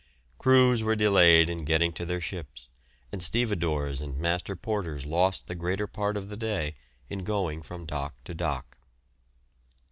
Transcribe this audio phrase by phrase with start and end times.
[0.39, 2.69] Crews were delayed in getting to their ships,
[3.11, 6.73] and stevedores and master porters lost the greater part of the day
[7.07, 8.79] in going from dock to dock.